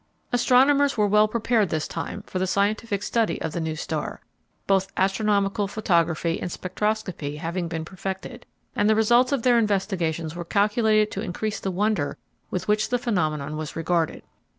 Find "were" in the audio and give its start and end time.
0.97-1.05, 10.35-10.43